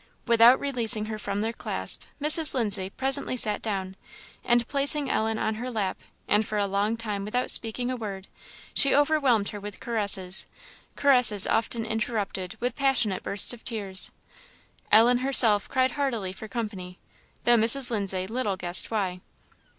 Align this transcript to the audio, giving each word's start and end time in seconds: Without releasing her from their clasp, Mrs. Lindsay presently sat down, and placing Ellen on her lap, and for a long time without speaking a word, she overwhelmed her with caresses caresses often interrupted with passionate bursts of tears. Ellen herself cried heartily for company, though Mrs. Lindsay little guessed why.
Without 0.25 0.59
releasing 0.59 1.05
her 1.05 1.19
from 1.19 1.41
their 1.41 1.53
clasp, 1.53 2.01
Mrs. 2.19 2.55
Lindsay 2.55 2.89
presently 2.89 3.37
sat 3.37 3.61
down, 3.61 3.95
and 4.43 4.67
placing 4.67 5.11
Ellen 5.11 5.37
on 5.37 5.53
her 5.61 5.69
lap, 5.69 5.99
and 6.27 6.43
for 6.43 6.57
a 6.57 6.65
long 6.65 6.97
time 6.97 7.23
without 7.23 7.51
speaking 7.51 7.91
a 7.91 7.95
word, 7.95 8.27
she 8.73 8.95
overwhelmed 8.95 9.49
her 9.49 9.59
with 9.59 9.79
caresses 9.79 10.47
caresses 10.95 11.45
often 11.45 11.85
interrupted 11.85 12.57
with 12.59 12.75
passionate 12.75 13.21
bursts 13.21 13.53
of 13.53 13.63
tears. 13.63 14.09
Ellen 14.91 15.19
herself 15.19 15.69
cried 15.69 15.91
heartily 15.91 16.33
for 16.33 16.47
company, 16.47 16.97
though 17.43 17.55
Mrs. 17.55 17.91
Lindsay 17.91 18.25
little 18.25 18.57
guessed 18.57 18.89
why. 18.89 19.21